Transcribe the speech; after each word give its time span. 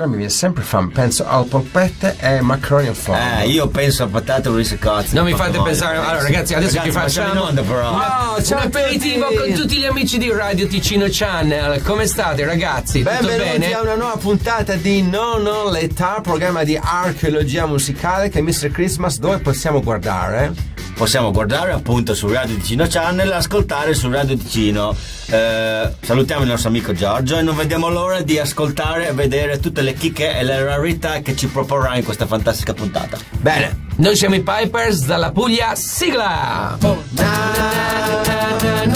nostra 0.00 0.06
mi 0.06 0.16
viene 0.16 0.30
sempre 0.30 0.62
fame. 0.62 0.90
Penso 0.92 1.26
al 1.26 1.46
polpette 1.46 2.16
e 2.18 2.40
maccheroni 2.40 2.88
al 2.88 2.94
forno. 2.94 3.20
Eh, 3.40 3.48
io 3.48 3.68
penso 3.68 4.04
a 4.04 4.06
patate, 4.06 4.50
riso 4.50 4.74
e 4.74 4.78
cozze. 4.78 5.14
Non 5.14 5.24
mi 5.24 5.34
fate 5.34 5.60
pensare. 5.60 5.96
Allora, 5.96 6.22
ragazzi, 6.22 6.54
adesso 6.54 6.76
Ragazzi, 6.76 6.90
ci 6.90 6.96
facciamo. 6.96 7.44
onda, 7.44 7.62
però. 7.62 7.90
No, 7.92 8.36
c'è 8.40 8.54
un 8.54 8.62
aperitivo 8.62 9.26
con 9.26 9.52
tutti 9.52 9.76
gli 9.78 9.84
amici 9.84 10.18
di 10.18 10.30
Radio 10.30 10.66
Ticino 10.66 11.06
Channel. 11.08 11.82
Come 11.82 12.06
state, 12.06 12.44
ragazzi? 12.44 13.02
Tutto 13.02 13.10
Benvenuti 13.10 13.58
bene? 13.58 13.74
a 13.74 13.80
una 13.82 13.94
nuova 13.96 14.16
puntata 14.16 14.74
di 14.74 15.02
Non 15.02 15.46
ho 15.46 15.70
l'età, 15.70 16.20
programma 16.22 16.64
di 16.64 16.78
archeologia 16.80 17.66
musicale 17.66 18.28
che 18.28 18.38
è 18.38 18.42
Mr. 18.42 18.70
Christmas 18.70 19.18
dove 19.18 19.38
possiamo 19.38 19.82
guardare. 19.82 20.78
Possiamo 21.00 21.30
guardare 21.30 21.72
appunto 21.72 22.12
su 22.12 22.28
Radio 22.28 22.56
Ticino 22.56 22.86
Channel 22.86 23.30
e 23.30 23.34
ascoltare 23.34 23.94
su 23.94 24.10
Radio 24.10 24.36
Ticino. 24.36 24.94
Eh, 25.30 25.94
salutiamo 25.98 26.42
il 26.42 26.48
nostro 26.50 26.68
amico 26.68 26.92
Giorgio 26.92 27.38
e 27.38 27.42
non 27.42 27.56
vediamo 27.56 27.88
l'ora 27.88 28.20
di 28.20 28.38
ascoltare 28.38 29.08
e 29.08 29.12
vedere 29.12 29.60
tutte 29.60 29.80
le 29.80 29.94
chicche 29.94 30.36
e 30.36 30.44
le 30.44 30.62
rarità 30.62 31.20
che 31.20 31.34
ci 31.34 31.46
proporrà 31.46 31.96
in 31.96 32.04
questa 32.04 32.26
fantastica 32.26 32.74
puntata. 32.74 33.16
Bene. 33.30 33.88
Noi 33.96 34.14
siamo 34.14 34.34
i 34.34 34.42
Pipers 34.42 35.06
dalla 35.06 35.32
Puglia. 35.32 35.74
Sigla! 35.74 36.76
Non 36.80 36.98
ho 36.98 37.02
l'età, 37.14 38.89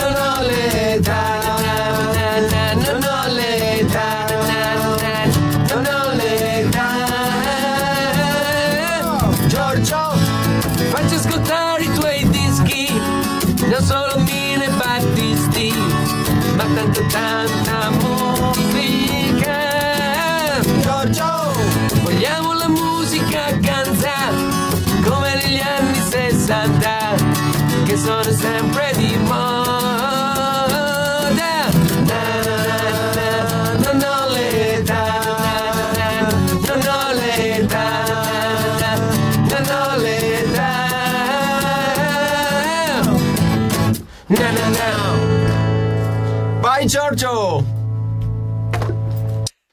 Vai 46.84 46.86
Giorgio! 46.86 47.64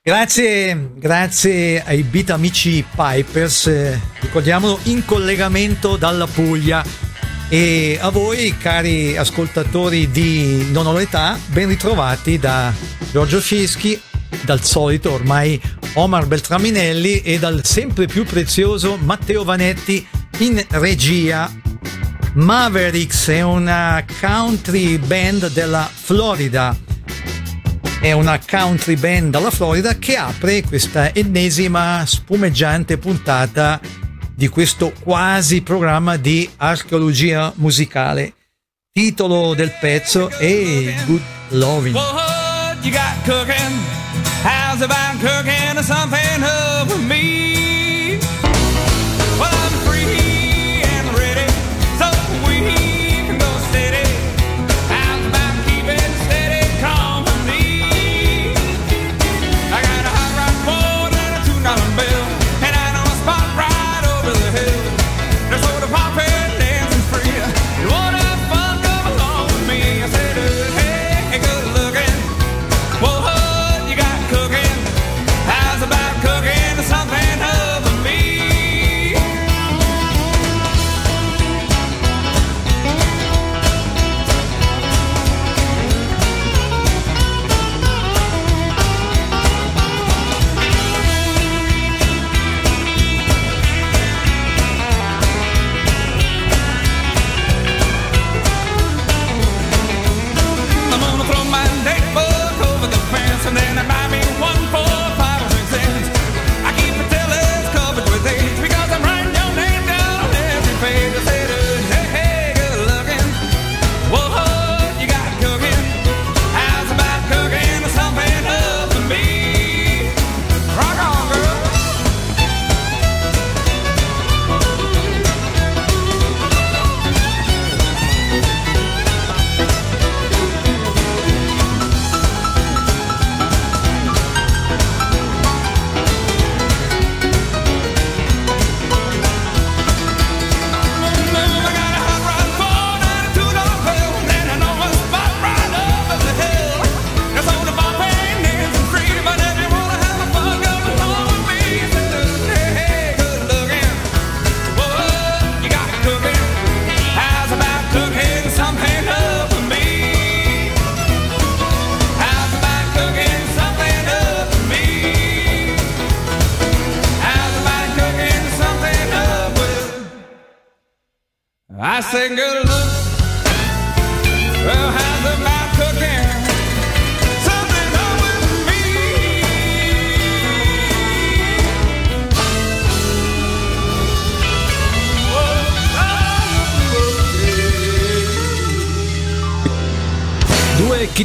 Grazie, 0.01 0.91
grazie 0.95 1.83
ai 1.83 2.03
beat 2.03 2.29
amici 2.29 2.85
Pipers, 2.95 3.69
ricordiamolo 4.21 4.79
in 4.83 5.03
collegamento 5.03 5.97
dalla 5.97 6.25
Puglia 6.25 6.81
e 7.49 7.97
a 7.99 8.09
voi 8.09 8.55
cari 8.57 9.17
ascoltatori 9.17 10.09
di 10.09 10.71
Non 10.71 10.87
ho 10.87 10.93
l'età, 10.93 11.37
ben 11.47 11.67
ritrovati 11.67 12.39
da 12.39 12.73
Giorgio 13.11 13.41
Fieschi, 13.41 14.01
dal 14.43 14.63
solito 14.63 15.11
ormai 15.11 15.61
Omar 15.95 16.27
Beltraminelli 16.27 17.21
e 17.23 17.39
dal 17.39 17.65
sempre 17.65 18.05
più 18.05 18.23
prezioso 18.23 18.95
Matteo 18.95 19.43
Vanetti 19.43 20.07
in 20.37 20.63
regia. 20.69 21.51
Mavericks 22.35 23.27
è 23.27 23.41
una 23.41 24.01
country 24.21 24.97
band 24.97 25.51
della 25.51 25.89
Florida 25.93 26.73
è 28.01 28.11
una 28.13 28.39
country 28.39 28.95
band 28.95 29.29
dalla 29.29 29.51
Florida 29.51 29.95
che 29.97 30.17
apre 30.17 30.63
questa 30.63 31.13
ennesima 31.13 32.03
spumeggiante 32.03 32.97
puntata 32.97 33.79
di 34.33 34.47
questo 34.47 34.91
quasi 35.03 35.61
programma 35.61 36.17
di 36.17 36.49
archeologia 36.57 37.53
musicale. 37.57 38.33
Titolo 38.91 39.53
del 39.53 39.71
pezzo 39.79 40.29
è 40.29 40.95
Good 41.05 41.21
Loving. 41.49 41.95
What 41.95 42.21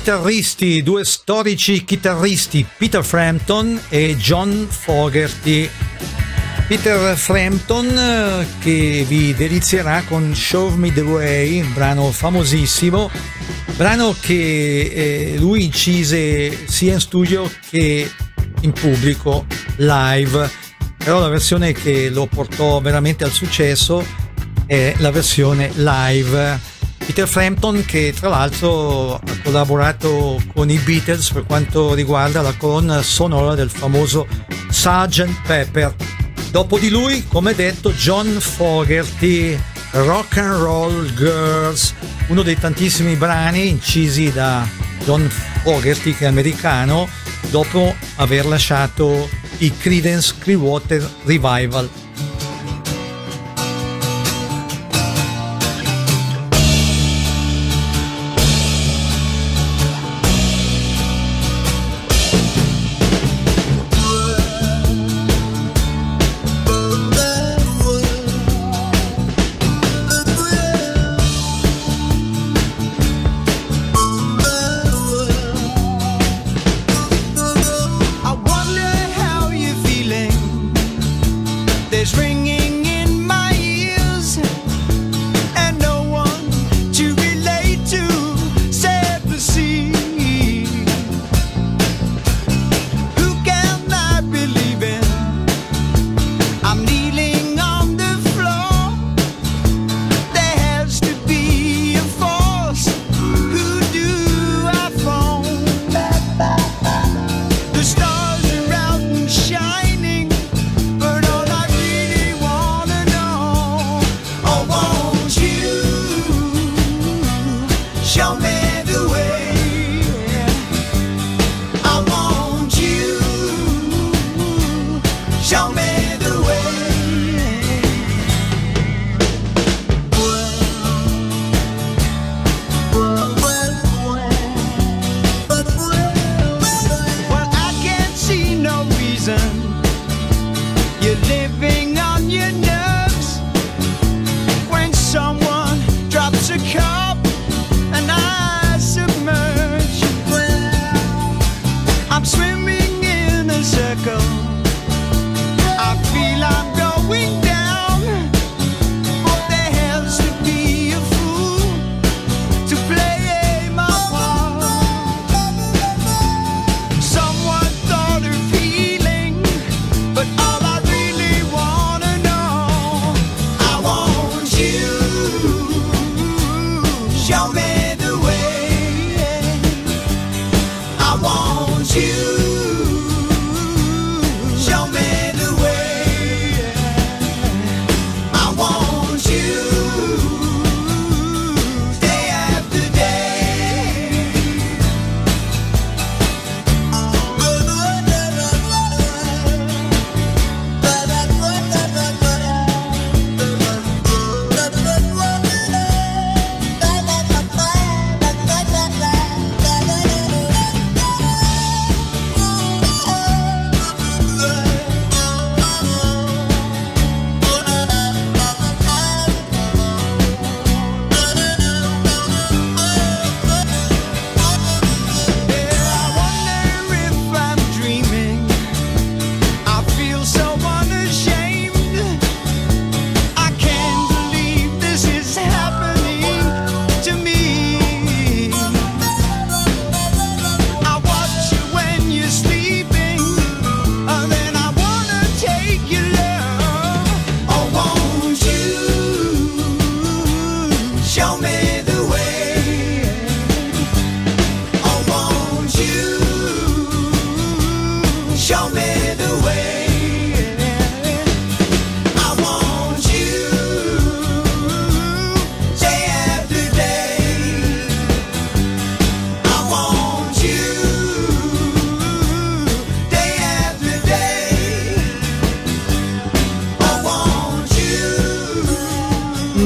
chitarristi, 0.06 0.84
due 0.84 1.04
storici 1.04 1.84
chitarristi, 1.84 2.64
Peter 2.78 3.04
Frampton 3.04 3.80
e 3.88 4.16
John 4.16 4.68
Fogerty. 4.70 5.68
Peter 6.68 7.16
Frampton 7.16 7.88
eh, 7.98 8.46
che 8.60 9.04
vi 9.08 9.34
delizierà 9.34 10.04
con 10.06 10.32
Show 10.32 10.72
Me 10.76 10.92
the 10.92 11.00
Way, 11.00 11.60
un 11.60 11.72
brano 11.72 12.12
famosissimo, 12.12 13.10
brano 13.74 14.14
che 14.20 15.32
eh, 15.34 15.38
lui 15.38 15.64
incise 15.64 16.68
sia 16.68 16.92
in 16.92 17.00
studio 17.00 17.50
che 17.68 18.08
in 18.60 18.70
pubblico 18.70 19.44
live, 19.78 20.48
però 20.98 21.18
la 21.18 21.28
versione 21.28 21.72
che 21.72 22.10
lo 22.10 22.26
portò 22.26 22.80
veramente 22.80 23.24
al 23.24 23.32
successo 23.32 24.06
è 24.66 24.94
la 24.98 25.10
versione 25.10 25.72
live. 25.74 26.75
Peter 27.06 27.28
Frampton 27.28 27.84
che 27.84 28.12
tra 28.18 28.28
l'altro 28.28 29.14
ha 29.14 29.20
collaborato 29.44 30.42
con 30.52 30.68
i 30.68 30.76
Beatles 30.78 31.30
per 31.30 31.44
quanto 31.46 31.94
riguarda 31.94 32.42
la 32.42 32.52
colonna 32.56 33.00
sonora 33.00 33.54
del 33.54 33.70
famoso 33.70 34.26
Sgt. 34.68 35.42
Pepper. 35.46 35.94
Dopo 36.50 36.78
di 36.78 36.88
lui, 36.90 37.24
come 37.28 37.54
detto, 37.54 37.92
John 37.92 38.26
Fogerty, 38.40 39.56
Rock 39.92 40.36
and 40.38 40.60
Roll 40.60 41.14
Girls, 41.14 41.94
uno 42.26 42.42
dei 42.42 42.58
tantissimi 42.58 43.14
brani 43.14 43.68
incisi 43.68 44.32
da 44.32 44.66
John 45.04 45.30
Fogerty 45.62 46.12
che 46.12 46.24
è 46.24 46.28
americano 46.28 47.08
dopo 47.50 47.94
aver 48.16 48.46
lasciato 48.46 49.28
i 49.58 49.74
Credence 49.76 50.34
Clearwater 50.38 51.08
Revival 51.24 51.88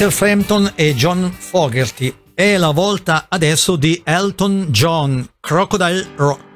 Peter 0.00 0.14
Frampton 0.14 0.72
e 0.76 0.94
John 0.94 1.30
Fogerty. 1.30 2.14
È 2.32 2.56
la 2.56 2.70
volta 2.70 3.26
adesso 3.28 3.76
di 3.76 4.00
Elton 4.02 4.68
John, 4.70 5.28
Crocodile 5.40 6.06
Rock. 6.16 6.49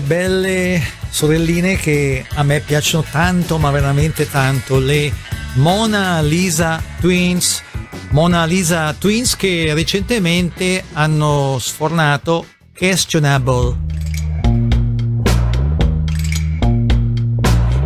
queste 0.00 0.02
belle 0.02 0.82
sorelline 1.10 1.76
che 1.76 2.24
a 2.34 2.42
me 2.42 2.60
piacciono 2.60 3.04
tanto, 3.10 3.58
ma 3.58 3.70
veramente 3.70 4.28
tanto, 4.28 4.78
le 4.78 5.12
Mona 5.54 6.20
Lisa 6.20 6.82
Twins. 7.00 7.62
Mona 8.10 8.44
Lisa 8.44 8.92
Twins 8.94 9.36
che 9.36 9.72
recentemente 9.74 10.82
hanno 10.94 11.58
sfornato 11.60 12.46
Questionable. 12.76 13.76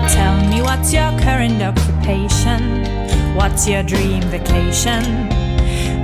Tell 0.06 0.46
me 0.48 0.60
what's 0.62 0.92
your 0.92 1.12
current 1.20 1.60
occupation? 1.62 2.84
What's 3.34 3.66
your 3.66 3.82
dream 3.82 4.22
vacation? 4.30 5.28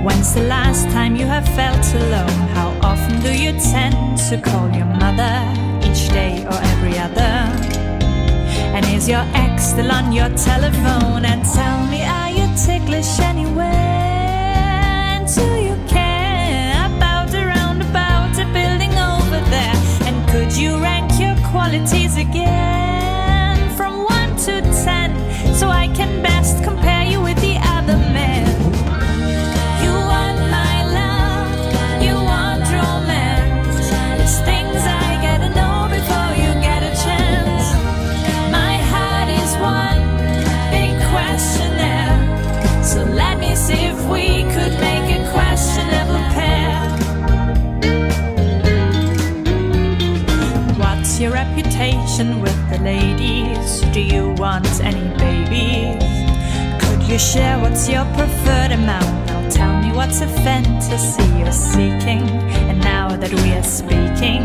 When's 0.03 0.33
the 0.33 0.43
last 0.43 0.89
time 0.89 1.15
you 1.15 1.25
have 1.25 1.47
felt 1.55 1.85
alone? 1.93 2.49
How 2.53 2.73
often 2.81 3.21
do 3.21 3.31
you 3.31 3.53
tend 3.71 4.17
to 4.29 4.37
call 4.41 4.69
your 4.75 4.85
mother? 4.85 5.70
each 5.87 6.09
day 6.09 6.45
or 6.45 6.59
every 6.73 6.97
other? 6.97 7.33
And 8.75 8.85
is 8.85 9.07
your 9.07 9.25
ex 9.33 9.63
still 9.71 9.91
on 9.91 10.11
your 10.11 10.29
telephone? 10.29 11.25
And 11.25 11.43
tell 11.57 11.85
me, 11.87 12.03
are 12.03 12.31
you 12.31 12.47
ticklish 12.65 13.19
anyway? 13.19 13.63
And 15.13 15.27
do 15.27 15.47
you 15.67 15.75
care 15.87 16.73
about 16.89 17.33
a 17.33 17.43
roundabout, 17.45 18.33
a 18.39 18.45
building 18.57 18.95
over 19.11 19.41
there? 19.55 19.77
And 20.07 20.17
could 20.29 20.51
you 20.53 20.77
rank 20.77 21.19
your 21.19 21.35
qualities 21.51 22.17
again? 22.17 22.70
ladies? 52.91 53.81
Do 53.95 54.01
you 54.01 54.23
want 54.43 54.73
any 54.89 55.07
babies? 55.25 56.03
Could 56.83 57.01
you 57.11 57.19
share 57.31 57.57
what's 57.63 57.83
your 57.93 58.05
preferred 58.17 58.71
amount? 58.79 59.13
Now 59.27 59.41
tell 59.49 59.73
me 59.83 59.89
what's 59.97 60.19
a 60.27 60.29
fantasy 60.45 61.27
you're 61.39 61.59
seeking. 61.73 62.23
And 62.69 62.79
now 62.93 63.07
that 63.21 63.31
we 63.41 63.47
are 63.59 63.69
speaking, 63.81 64.43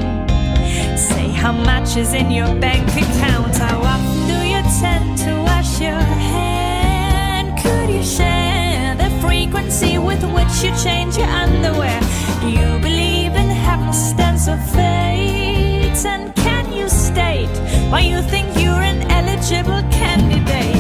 say 1.09 1.26
how 1.42 1.54
much 1.70 1.96
is 2.02 2.12
in 2.20 2.28
your 2.38 2.52
bank 2.66 2.87
account. 3.02 3.54
How 3.66 3.78
often 3.94 4.18
do 4.32 4.38
you 4.52 4.62
tend 4.82 5.09
to 5.24 5.32
wash 5.48 5.72
your 5.88 6.04
hand? 6.35 7.48
Could 7.62 7.88
you 7.96 8.04
share 8.18 8.94
the 9.02 9.11
frequency 9.24 9.98
with 10.09 10.22
which 10.37 10.54
you 10.64 10.72
change 10.87 11.12
your 11.20 11.32
underwear? 11.44 12.00
Do 12.42 12.48
you 12.61 12.70
believe 12.88 13.32
in 13.42 13.48
happenstance 13.68 14.42
or 14.52 14.61
fate? 14.74 16.00
And 16.14 16.35
can 16.37 16.64
you 16.72 16.88
state? 16.88 17.56
Why 17.90 18.01
you 18.01 18.20
think 18.22 18.46
you're 18.61 18.83
an 18.92 19.11
eligible 19.11 19.83
candidate? 19.90 20.75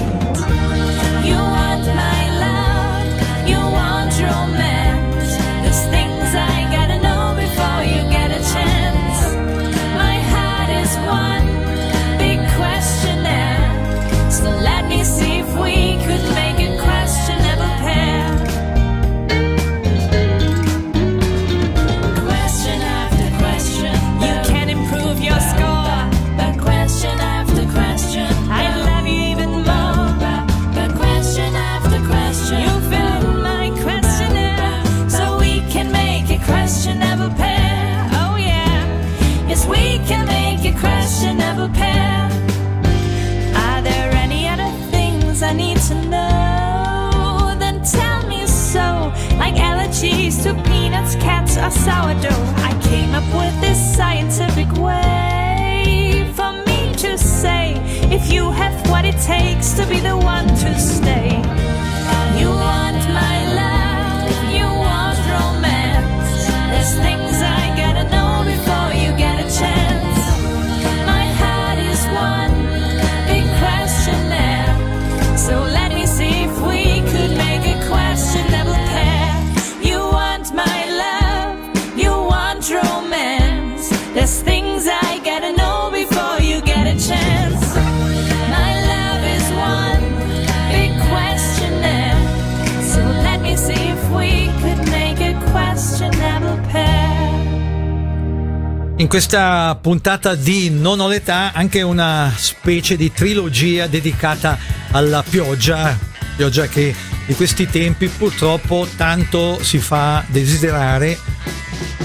Questa 99.16 99.78
puntata 99.80 100.34
di 100.34 100.68
Non 100.68 101.00
ho 101.00 101.08
l'età 101.08 101.52
anche 101.54 101.80
una 101.80 102.30
specie 102.36 102.98
di 102.98 103.10
trilogia 103.10 103.86
dedicata 103.86 104.58
alla 104.90 105.24
pioggia, 105.26 105.98
pioggia 106.36 106.66
che 106.66 106.94
di 107.24 107.34
questi 107.34 107.66
tempi 107.66 108.08
purtroppo 108.08 108.86
tanto 108.94 109.62
si 109.62 109.78
fa 109.78 110.22
desiderare, 110.26 111.18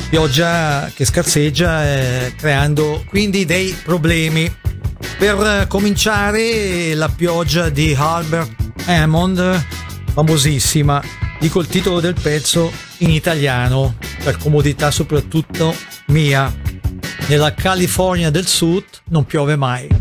pioggia 0.10 0.89
che 0.95 1.04
scarseggia 1.04 1.84
eh, 1.84 2.34
creando 2.38 3.04
quindi 3.10 3.43
dei 3.43 3.78
problemi. 3.84 4.50
Per 5.17 5.63
eh, 5.63 5.67
cominciare 5.67 6.93
la 6.93 7.10
pioggia 7.10 7.67
di 7.67 7.93
Albert 7.93 8.56
Hammond, 8.86 9.65
famosissima, 10.13 11.04
dico 11.41 11.60
il 11.60 11.67
titolo 11.67 12.00
del 12.00 12.15
pezzo 12.15 12.71
in 13.00 13.10
italiano, 13.10 13.97
per 14.24 14.38
comodità 14.38 14.91
soprattutto 14.91 15.76
mia. 16.06 16.61
Nella 17.32 17.54
California 17.54 18.30
del 18.30 18.46
Sud 18.46 18.84
non 19.06 19.24
piove 19.24 19.56
mai. 19.56 20.01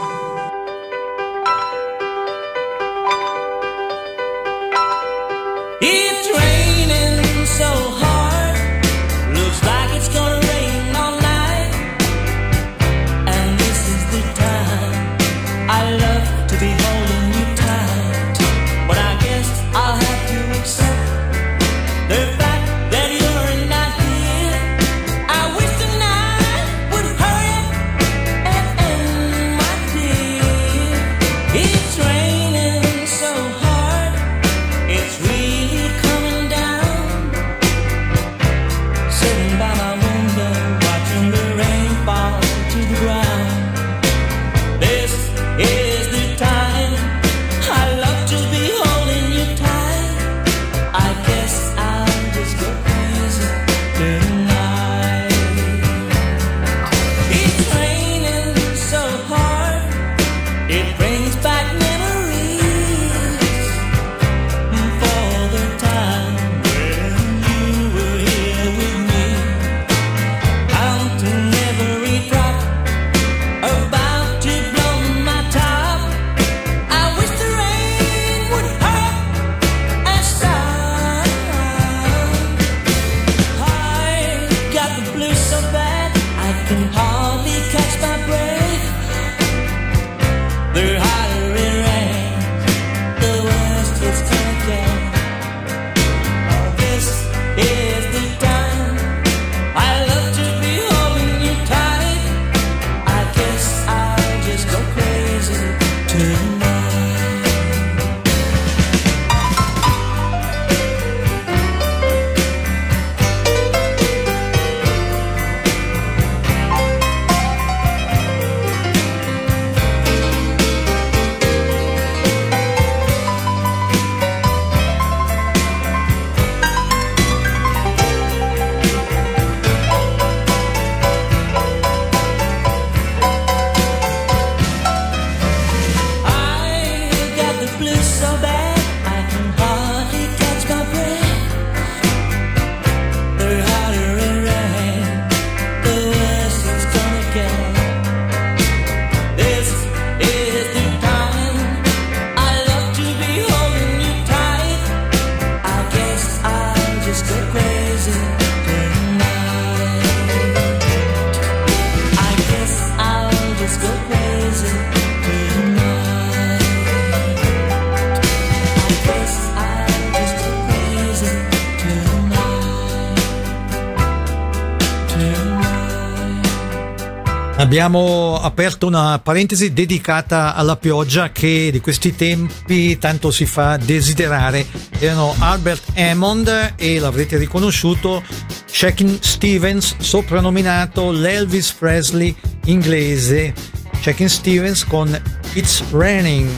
Abbiamo 177.71 178.37
aperto 178.37 178.85
una 178.85 179.17
parentesi 179.19 179.71
dedicata 179.71 180.55
alla 180.55 180.75
pioggia 180.75 181.31
che 181.31 181.69
di 181.71 181.79
questi 181.79 182.13
tempi 182.13 182.97
tanto 182.97 183.31
si 183.31 183.45
fa 183.45 183.77
desiderare. 183.77 184.67
Erano 184.99 185.33
Albert 185.39 185.93
Hammond 185.95 186.73
e 186.75 186.99
l'avrete 186.99 187.37
riconosciuto, 187.37 188.23
Shakin 188.65 189.19
Stevens, 189.21 189.95
soprannominato 189.99 191.11
l'Elvis 191.11 191.71
Presley 191.71 192.35
inglese. 192.65 193.53
Shakin 194.01 194.27
Stevens 194.27 194.83
con 194.83 195.07
It's 195.53 195.81
Raining. 195.91 196.49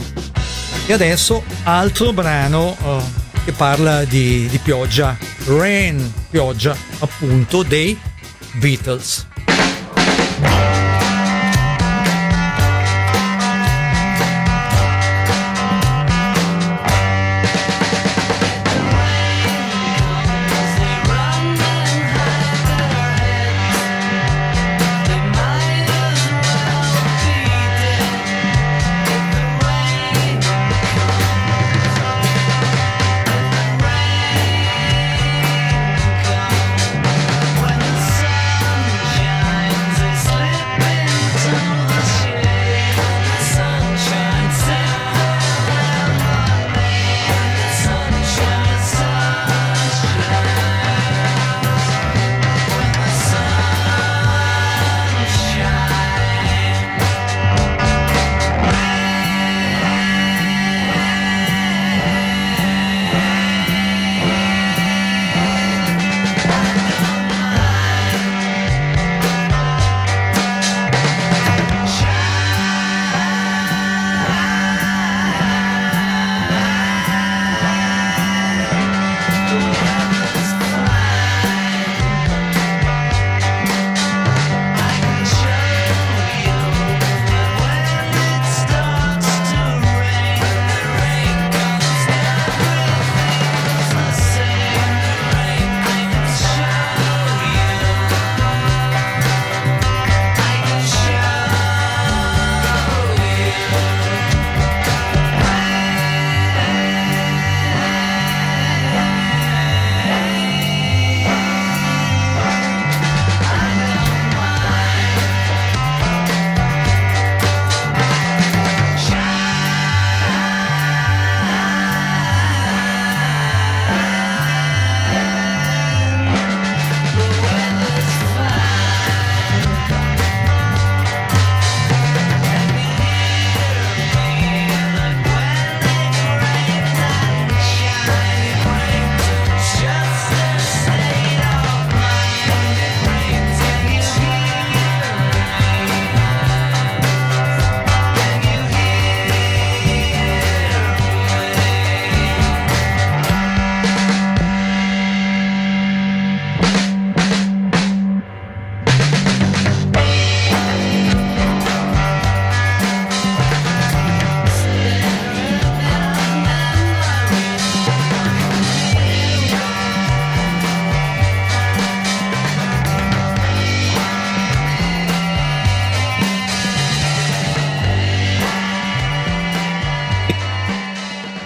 E 0.88 0.93
adesso 0.93 1.43
altro 1.62 2.12
brano 2.12 2.76
eh, 2.84 3.04
che 3.45 3.52
parla 3.52 4.04
di, 4.04 4.47
di 4.47 4.58
pioggia, 4.58 5.15
Rain, 5.45 6.12
pioggia 6.32 6.76
appunto 6.97 7.62
dei 7.62 7.95
Beatles. 8.54 9.22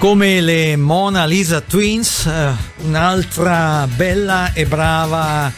come 0.09 0.39
le 0.39 0.77
Mona 0.77 1.25
Lisa 1.25 1.59
Twins, 1.59 2.27
eh, 2.27 2.53
un'altra 2.85 3.85
bella 3.93 4.53
e 4.53 4.65
brava 4.65 5.51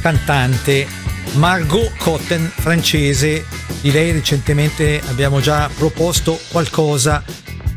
cantante, 0.00 0.86
Margot 1.32 1.90
Cotten, 1.96 2.48
francese. 2.54 3.44
Di 3.80 3.90
lei 3.90 4.12
recentemente 4.12 5.02
abbiamo 5.08 5.40
già 5.40 5.68
proposto 5.76 6.38
qualcosa. 6.52 7.24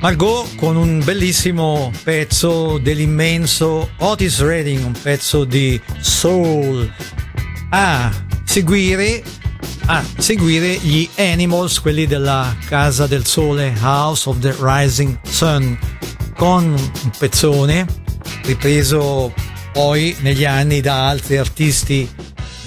Margot 0.01 0.55
con 0.55 0.75
un 0.75 1.01
bellissimo 1.03 1.91
pezzo 2.03 2.77
dell'immenso 2.77 3.89
Otis 3.97 4.39
Redding, 4.39 4.85
un 4.85 4.95
pezzo 5.01 5.45
di 5.45 5.81
soul. 5.99 6.93
A 7.71 8.11
seguire 8.43 9.23
a 9.87 10.03
seguire 10.19 10.75
gli 10.75 11.09
Animals, 11.17 11.79
quelli 11.79 12.05
della 12.05 12.55
Casa 12.67 13.07
del 13.07 13.25
Sole, 13.25 13.73
House 13.81 14.29
of 14.29 14.37
the 14.37 14.55
Rising 14.59 15.17
Sun 15.23 15.88
con 16.39 16.63
un 16.63 17.11
pezzone 17.17 17.85
ripreso 18.45 19.33
poi 19.73 20.15
negli 20.21 20.45
anni 20.45 20.79
da 20.79 21.09
altri 21.09 21.35
artisti. 21.35 22.09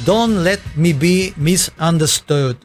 Don't 0.04 0.36
Let 0.42 0.60
Me 0.74 0.92
Be 0.92 1.32
Misunderstood. 1.36 2.58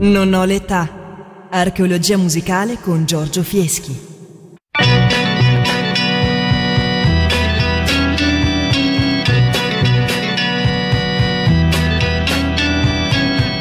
Non 0.00 0.32
ho 0.32 0.44
l'età. 0.44 1.48
Archeologia 1.50 2.16
musicale 2.16 2.78
con 2.78 3.04
Giorgio 3.04 3.42
Fieschi. 3.42 3.98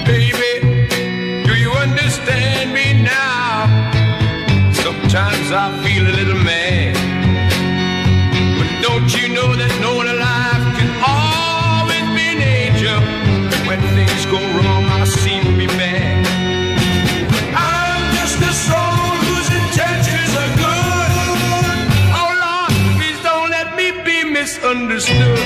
Baby, 0.05 0.87
do 1.43 1.55
you 1.55 1.71
understand 1.71 2.71
me 2.71 3.01
now? 3.01 3.65
Sometimes 4.73 5.51
I 5.51 5.71
understood. 24.97 25.37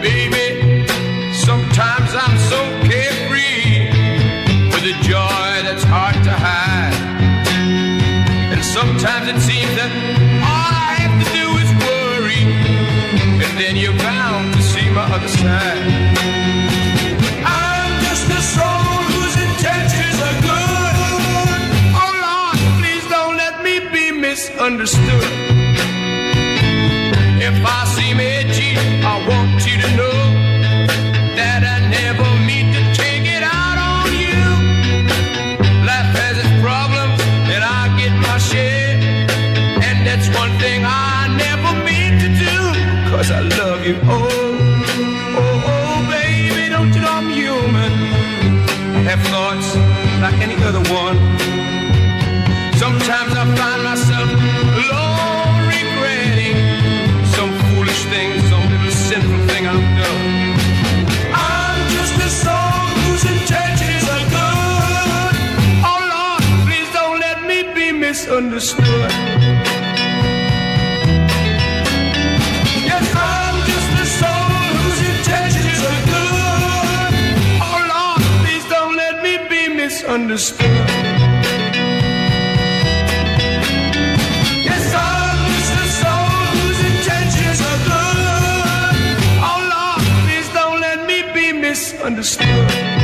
Baby, 0.00 0.86
sometimes 1.34 2.14
I'm 2.14 2.38
so 2.48 2.60
carefree 2.88 3.90
with 4.72 4.84
a 4.84 4.96
joy 5.02 5.52
that's 5.66 5.84
hard 5.84 6.14
to 6.24 6.30
hide. 6.32 6.94
And 8.52 8.64
sometimes 8.64 9.28
it 9.28 9.40
seems 9.42 9.74
that 9.76 9.92
all 10.48 10.72
I 10.88 10.94
have 10.96 11.16
to 11.20 11.28
do 11.36 11.46
is 11.60 11.70
worry, 11.84 12.44
and 13.44 13.58
then 13.60 13.76
you're 13.76 13.98
bound 13.98 14.54
to 14.54 14.62
see 14.62 14.88
my 14.88 15.02
other 15.02 15.28
side. 15.28 15.71
understood. 68.52 69.10
Yes, 72.84 73.06
I'm 73.16 73.56
just 73.64 73.90
a 73.96 74.06
soul 74.20 74.48
whose 74.76 75.00
intentions 75.12 75.80
are 75.90 76.02
good. 76.12 77.14
Oh 77.64 77.78
Lord, 77.92 78.22
please 78.44 78.64
don't 78.68 78.94
let 78.94 79.22
me 79.22 79.38
be 79.48 79.68
misunderstood. 79.74 80.68
Yes, 84.68 84.84
I'm 84.92 85.38
just 85.56 85.72
a 85.84 85.88
soul 86.00 86.28
whose 86.60 86.80
intentions 86.92 87.60
are 87.70 87.80
good. 87.88 89.16
Oh 89.48 89.60
Lord, 89.72 90.04
please 90.26 90.48
don't 90.52 90.78
let 90.78 91.06
me 91.06 91.18
be 91.32 91.58
misunderstood. 91.58 93.01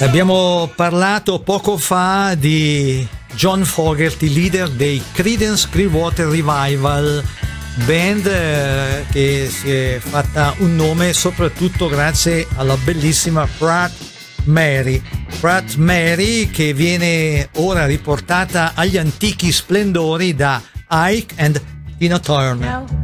Abbiamo 0.00 0.70
parlato 0.74 1.38
poco 1.38 1.76
fa 1.76 2.34
di 2.34 3.06
John 3.34 3.64
Fogerty, 3.64 4.28
leader 4.28 4.68
dei 4.68 5.00
Creedence 5.12 5.68
Clearwater 5.70 6.26
Revival, 6.26 7.24
band 7.86 8.26
eh, 8.26 9.04
che 9.10 9.48
si 9.48 9.70
è 9.70 9.98
fatta 10.00 10.52
un 10.58 10.74
nome 10.74 11.12
soprattutto 11.12 11.88
grazie 11.88 12.46
alla 12.56 12.76
bellissima 12.76 13.46
Pratt 13.56 13.92
Mary. 14.44 15.00
Pratt 15.40 15.76
Mary 15.76 16.50
che 16.50 16.74
viene 16.74 17.48
ora 17.56 17.86
riportata 17.86 18.72
agli 18.74 18.96
antichi 18.96 19.52
splendori 19.52 20.34
da 20.34 20.60
Ike 20.90 21.34
and 21.38 21.62
Tina 21.98 22.18
Turner. 22.18 23.03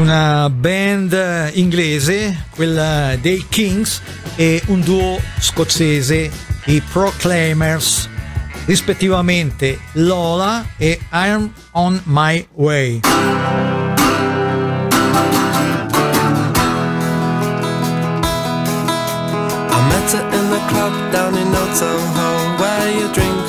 una 0.00 0.48
band 0.48 1.50
inglese, 1.54 2.46
quella 2.54 3.16
dei 3.20 3.44
Kings, 3.48 4.00
e 4.36 4.62
un 4.66 4.80
duo 4.80 5.20
scozzese, 5.38 6.30
i 6.66 6.80
Proclaimers, 6.80 8.08
rispettivamente 8.64 9.78
Lola 9.92 10.64
e 10.76 10.98
I'm 11.12 11.52
on 11.72 12.00
My 12.04 12.46
Way. 12.54 13.00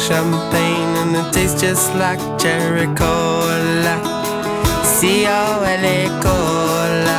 champagne 0.07 0.97
and 0.97 1.15
it 1.15 1.31
tastes 1.31 1.61
just 1.61 1.93
like 1.95 2.19
cherry 2.37 2.87
cola. 2.95 4.20
CEO 5.01 5.65
at 5.65 5.81
Cola. 6.21 7.17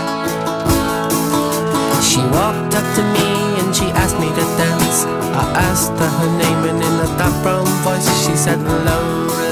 She 2.01 2.21
walked 2.31 2.77
up 2.77 2.87
to 2.95 3.03
me 3.11 3.59
and 3.59 3.75
she 3.75 3.87
asked 3.99 4.21
me 4.21 4.29
to 4.29 4.45
dance. 4.55 5.03
I 5.35 5.51
asked 5.67 5.91
her 5.91 6.07
her 6.07 6.31
name 6.39 6.63
and 6.71 6.79
in 6.79 6.95
a 7.03 7.19
dark 7.19 7.35
brown 7.43 7.67
voice 7.83 8.07
she 8.25 8.37
said 8.37 8.61
hello. 8.61 9.52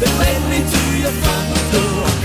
They 0.00 0.06
led 0.18 0.48
me 0.48 0.58
to 0.58 0.98
your 0.98 1.10
front 1.10 1.72
door. 1.72 2.19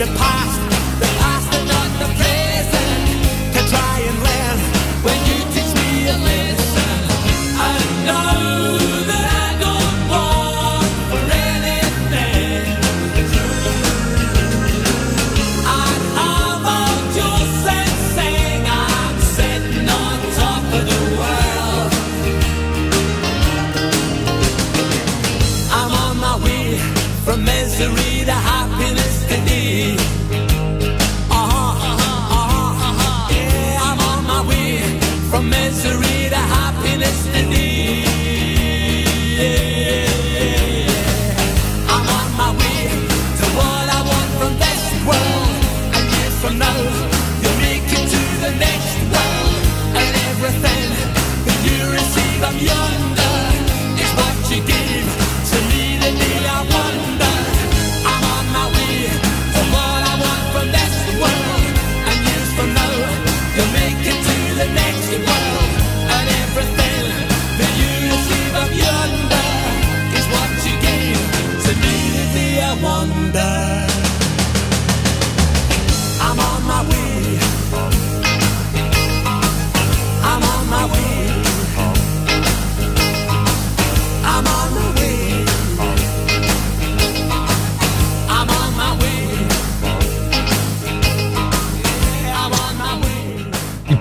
the 0.00 0.06
pie. 0.16 0.39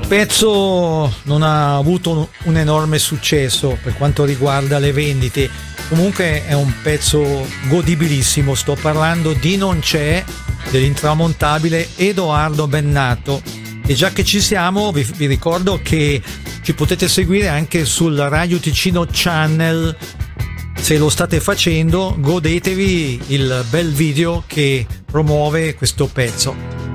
Pezzo 0.10 1.14
non 1.26 1.44
ha 1.44 1.76
avuto 1.76 2.32
un, 2.46 2.58
enorme 2.58 2.98
successo 2.98 3.78
per 3.82 3.94
quanto 3.96 4.26
riguarda 4.26 4.80
le 4.80 4.92
vendite, 4.92 5.48
comunque 5.88 6.48
è 6.48 6.54
un 6.54 6.74
pezzo 6.82 7.46
godibilissimo, 7.68 8.56
sto 8.56 8.76
parlando 8.82 9.34
di 9.34 9.56
Non 9.56 9.78
c'è 9.82 10.24
dell'intramontabile 10.72 11.90
Edoardo 11.96 12.68
Bennato. 12.68 13.44
E 13.86 13.94
già 13.94 14.12
che 14.12 14.24
ci 14.24 14.42
siamo 14.42 14.92
vi, 14.92 15.04
vi 15.16 15.28
ricordo 15.28 15.80
che 15.84 16.20
ci 16.64 16.74
potete 16.74 17.08
seguire 17.08 17.48
anche 17.48 17.86
sul 17.86 18.18
Radio 18.18 18.58
Ticino 18.58 19.06
Channel. 19.12 19.96
Se 20.76 20.98
lo 20.98 21.10
state 21.10 21.40
facendo 21.40 22.16
godetevi 22.18 23.22
il 23.28 23.64
bel 23.70 23.92
video 23.92 24.44
che 24.48 24.88
promuove 25.06 25.76
questo 25.76 26.08
pezzo. 26.08 26.89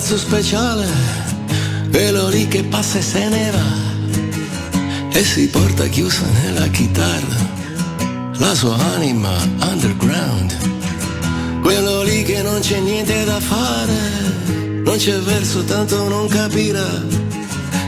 Ragazzo 0.00 0.16
speciale, 0.16 0.88
quello 1.90 2.28
lì 2.28 2.48
che 2.48 2.64
passa 2.64 2.96
e 2.96 3.02
se 3.02 3.28
ne 3.28 3.50
va 3.50 5.08
e 5.12 5.22
si 5.22 5.46
porta 5.48 5.86
chiusa 5.88 6.24
nella 6.42 6.68
chitarra 6.68 7.36
la 8.38 8.54
sua 8.54 8.76
anima 8.94 9.30
underground. 9.60 10.56
Quello 11.60 12.02
lì 12.02 12.22
che 12.22 12.40
non 12.40 12.60
c'è 12.60 12.78
niente 12.78 13.26
da 13.26 13.38
fare, 13.40 13.98
non 14.84 14.96
c'è 14.96 15.18
verso 15.18 15.64
tanto 15.64 16.08
non 16.08 16.28
capirà 16.28 17.04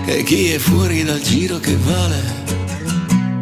che 0.04 0.22
chi 0.22 0.50
è 0.50 0.58
fuori 0.58 1.04
dal 1.04 1.20
giro 1.20 1.58
che 1.60 1.76
vale 1.76 2.20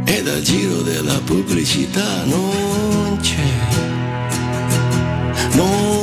e 0.05 0.23
dal 0.23 0.43
giro 0.43 0.83
della 0.83 1.19
pubblicità 1.25 2.23
non 2.25 3.19
c'è, 3.21 3.51
non 5.55 6.00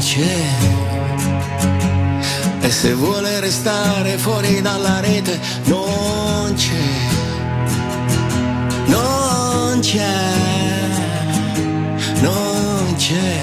c'è. 0.00 0.46
E 2.60 2.70
se 2.70 2.94
vuole 2.94 3.38
restare 3.40 4.16
fuori 4.16 4.62
dalla 4.62 5.00
rete, 5.00 5.38
non 5.64 6.54
c'è. 6.56 6.88
Non 8.86 9.80
c'è. 9.80 10.16
Non 12.20 12.94
c'è. 12.96 13.42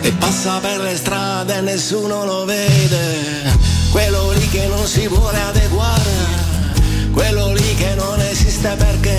E 0.00 0.12
passa 0.12 0.58
per 0.58 0.80
le 0.80 0.96
strade 0.96 1.58
e 1.58 1.60
nessuno 1.60 2.24
lo 2.24 2.44
vede. 2.44 3.52
Quello 3.90 4.32
lì 4.32 4.48
che 4.48 4.66
non 4.66 4.86
si 4.86 5.06
vuole 5.06 5.40
adeguare. 5.40 6.12
Quello 7.12 7.52
lì 7.52 7.74
che 7.74 7.94
non 7.94 8.20
esiste 8.20 8.74
perché 8.76 9.18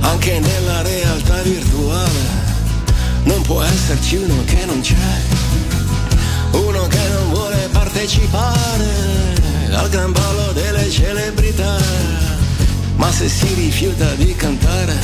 anche 0.00 0.40
nella 0.40 0.82
realtà 0.82 1.40
virtuale 1.42 2.35
non 3.26 3.42
può 3.42 3.62
esserci 3.62 4.16
uno 4.16 4.44
che 4.44 4.64
non 4.64 4.80
c'è, 4.80 4.94
uno 6.52 6.86
che 6.86 7.08
non 7.12 7.30
vuole 7.30 7.68
partecipare 7.70 8.84
al 9.72 9.88
gran 9.88 10.12
ballo 10.12 10.52
delle 10.52 10.88
celebrità, 10.90 11.76
ma 12.96 13.10
se 13.10 13.28
si 13.28 13.52
rifiuta 13.54 14.14
di 14.14 14.34
cantare 14.34 14.94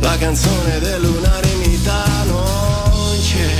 la 0.00 0.16
canzone 0.18 0.78
dell'unanimità 0.80 2.04
non 2.26 3.16
c'è, 3.20 3.54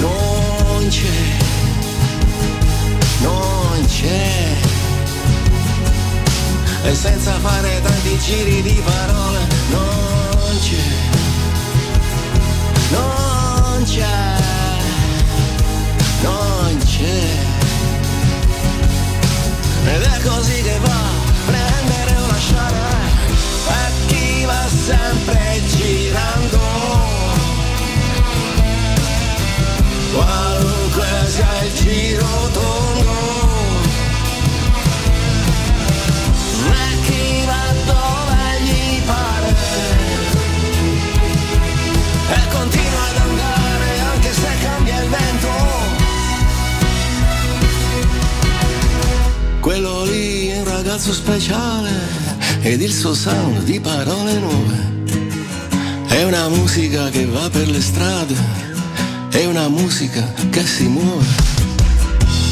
non 0.00 0.88
c'è, 0.88 1.20
non 3.20 3.86
c'è. 3.86 4.30
E 6.84 6.94
senza 6.94 7.32
fare 7.38 7.80
tanti 7.82 8.18
giri 8.18 8.62
di 8.62 8.82
parole 8.84 9.38
non 9.70 9.91
non 12.92 13.82
c'è, 13.84 14.36
non 16.22 16.78
c'è. 16.84 17.22
Ed 19.94 20.02
è 20.02 20.20
così 20.22 20.62
che 20.62 20.78
va, 20.80 21.00
prendere 21.46 22.16
o 22.20 22.26
lasciare, 22.26 22.76
e 23.68 24.06
chi 24.06 24.44
va 24.44 24.64
sempre 24.86 25.60
girando. 25.76 26.60
Qualunque 30.14 31.06
sia 31.28 31.62
il 31.64 31.72
giro 31.74 32.50
tondo. 32.52 33.10
E 36.70 37.00
chi 37.06 37.44
va 37.46 37.71
Quello 49.62 50.02
lì 50.02 50.48
è 50.48 50.58
un 50.58 50.64
ragazzo 50.64 51.12
speciale 51.12 51.88
ed 52.62 52.82
il 52.82 52.92
suo 52.92 53.14
sound 53.14 53.62
di 53.62 53.78
parole 53.78 54.32
nuove. 54.40 55.04
È 56.08 56.24
una 56.24 56.48
musica 56.48 57.08
che 57.10 57.26
va 57.26 57.48
per 57.48 57.68
le 57.68 57.80
strade, 57.80 58.34
è 59.30 59.44
una 59.44 59.68
musica 59.68 60.32
che 60.50 60.66
si 60.66 60.88
muove. 60.88 61.24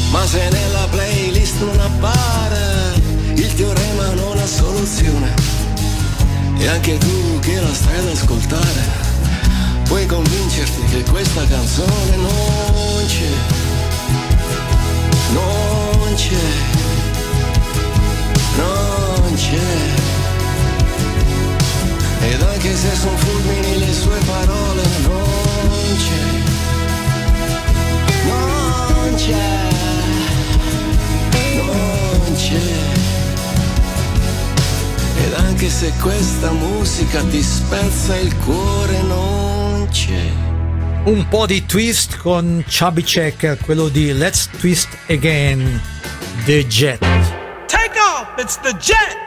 Ma 0.09 0.25
se 0.25 0.47
nella 0.51 0.87
playlist 0.89 1.59
non 1.59 1.81
appare, 1.81 2.93
il 3.35 3.55
teorema 3.55 4.13
non 4.13 4.37
ha 4.37 4.47
soluzione. 4.47 5.33
E 6.59 6.67
anche 6.69 6.97
tu 6.97 7.39
che 7.41 7.59
la 7.59 7.73
stai 7.73 7.97
ad 7.97 8.07
ascoltare, 8.07 8.83
puoi 9.83 10.05
convincerti 10.05 10.81
che 10.83 11.03
questa 11.11 11.45
canzone 11.45 12.15
non 12.15 13.05
c'è, 13.05 13.31
non 15.33 16.13
c'è, 16.15 16.80
questa 36.01 36.51
musica 36.51 37.21
ti 37.25 37.41
spezza 37.41 38.17
il 38.17 38.35
cuore, 38.37 39.01
non 39.03 39.87
c'è. 39.91 40.31
Un 41.05 41.27
po' 41.29 41.45
di 41.45 41.65
twist 41.65 42.17
con 42.17 42.63
Chubby 42.67 43.03
Checker, 43.03 43.57
quello 43.59 43.87
di 43.87 44.11
Let's 44.11 44.49
Twist 44.59 44.89
Again, 45.07 45.79
The 46.45 46.65
Jet. 46.67 46.99
Take 47.67 47.97
off, 47.99 48.33
it's 48.37 48.59
the 48.59 48.75
jet. 48.77 49.20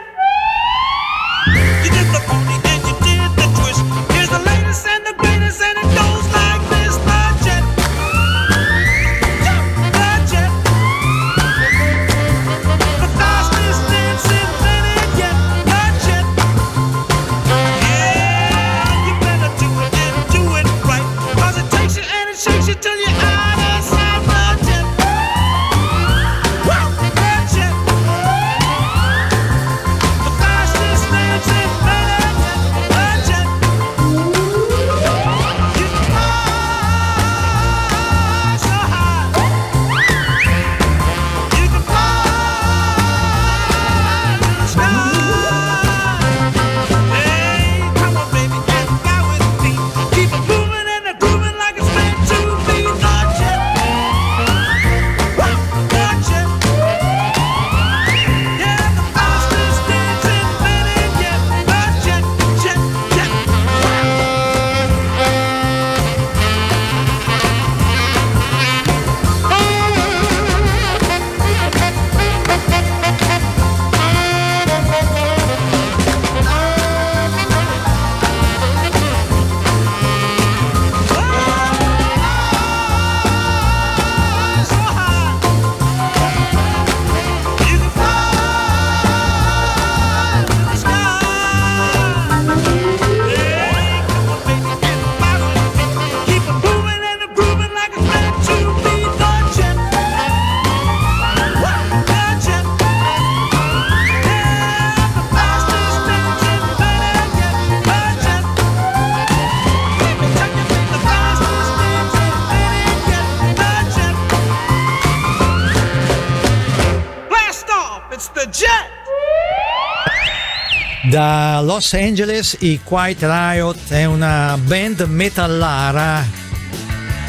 Los 121.74 121.92
Angeles 121.94 122.56
i 122.60 122.78
Quiet 122.84 123.20
Riot 123.20 123.88
è 123.88 124.04
una 124.04 124.56
band 124.64 125.00
metallara 125.08 126.24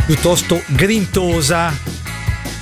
piuttosto 0.05 0.61
grintosa. 0.67 1.75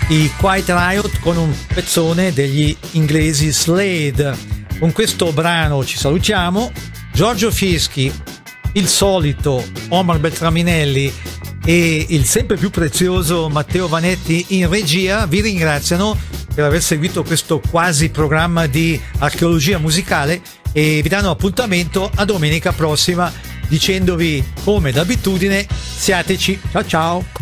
I 0.08 0.32
Quiet 0.38 0.70
Riot 0.70 1.20
con 1.20 1.36
un 1.36 1.54
pezzone 1.68 2.32
degli 2.32 2.74
inglesi 2.92 3.52
Slade. 3.52 4.34
Con 4.80 4.94
questo 4.94 5.34
brano 5.34 5.84
ci 5.84 5.98
salutiamo. 5.98 6.72
Giorgio 7.12 7.52
Fieschi, 7.52 8.10
il 8.76 8.88
solito 8.88 9.62
Omar 9.90 10.20
Beltraminelli 10.20 11.14
e 11.66 12.06
il 12.08 12.24
sempre 12.24 12.56
più 12.56 12.70
prezioso 12.70 13.50
Matteo 13.50 13.90
Vanetti 13.90 14.46
in 14.50 14.70
regia 14.70 15.26
vi 15.26 15.42
ringraziano 15.42 16.18
per 16.56 16.64
aver 16.64 16.82
seguito 16.82 17.24
questo 17.24 17.60
quasi 17.60 18.10
programma 18.10 18.68
di 18.68 18.98
archeologia 19.18 19.80
musicale 19.80 20.42
e 20.74 21.02
vi 21.02 21.08
danno 21.08 21.30
appuntamento 21.30 22.12
a 22.14 22.26
domenica 22.26 22.74
prossima 22.74 23.32
dicendovi 23.68 24.44
come 24.64 24.92
d'abitudine 24.92 25.66
siateci. 25.70 26.60
Ciao 26.72 26.86
ciao 26.86 27.33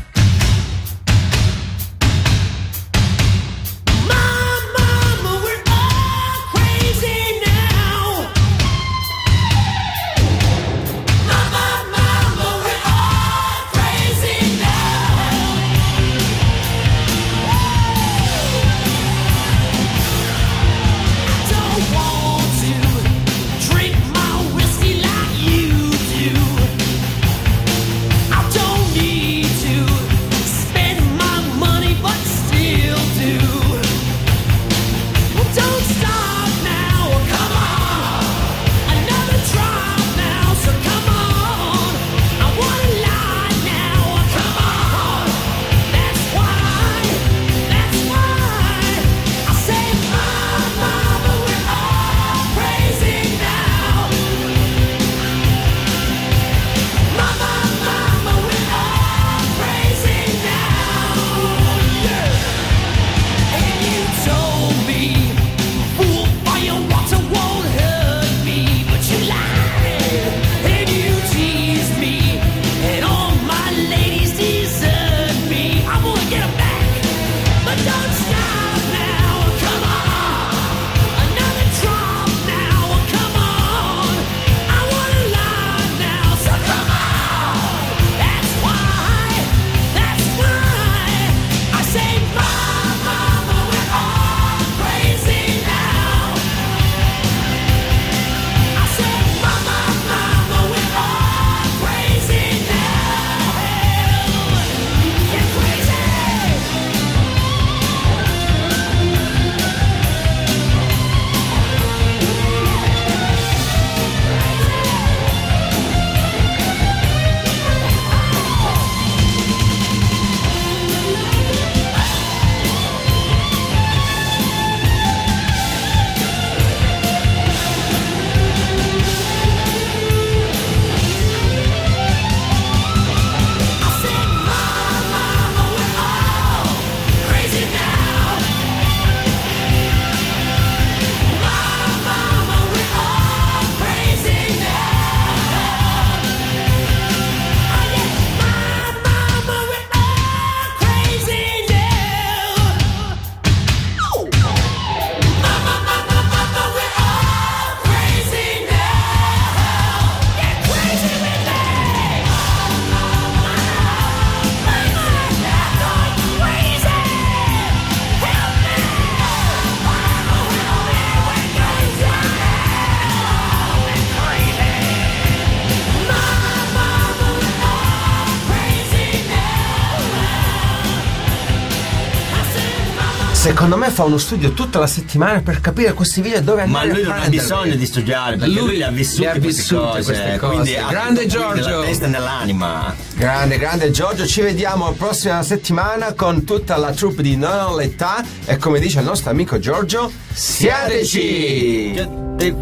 Secondo 183.71 183.89
me 183.89 183.95
fa 183.95 184.03
uno 184.03 184.17
studio 184.17 184.51
tutta 184.51 184.79
la 184.79 184.87
settimana 184.87 185.39
per 185.39 185.61
capire 185.61 185.93
questi 185.93 186.19
video 186.19 186.41
dove 186.41 186.65
Ma 186.65 186.81
andare 186.81 186.99
lui 186.99 187.09
a 187.09 187.13
non 187.13 187.23
ha 187.23 187.29
bisogno 187.29 187.75
di 187.75 187.85
studiare 187.85 188.35
perché 188.35 188.53
lui, 188.53 188.75
le 188.75 188.83
ha 188.83 188.91
vissute, 188.91 189.21
le 189.21 189.29
ha 189.29 189.39
queste, 189.39 189.47
vissute 189.47 189.81
cose, 189.81 190.03
queste 190.03 190.37
cose. 190.37 190.53
Quindi 190.53 190.77
Grande 190.89 191.25
Giorgio. 191.25 191.69
Nella 191.69 191.85
testa 191.85 192.07
nell'anima. 192.07 192.93
Grande, 193.15 193.57
grande 193.57 193.91
Giorgio, 193.91 194.27
ci 194.27 194.41
vediamo 194.41 194.87
la 194.87 194.91
prossima 194.91 195.41
settimana 195.41 196.11
con 196.11 196.43
tutta 196.43 196.75
la 196.75 196.91
troupe 196.91 197.21
di 197.21 197.37
Non 197.37 197.67
ho 197.67 197.77
l'età 197.77 198.21
e 198.43 198.57
come 198.57 198.81
dice 198.81 198.99
il 198.99 199.05
nostro 199.05 199.29
amico 199.29 199.57
Giorgio, 199.57 200.11
siateci! 200.33 201.93
Nel 201.93 202.53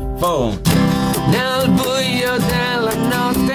buio 1.71 2.37
della 2.37 2.93
notte 2.93 3.48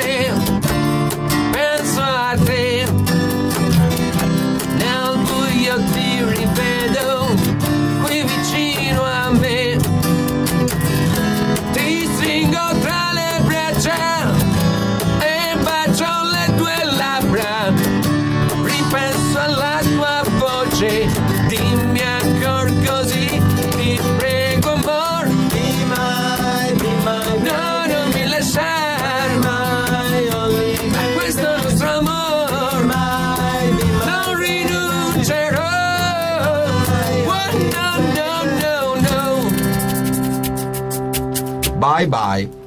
Bye 42.05 42.47
bye! 42.47 42.64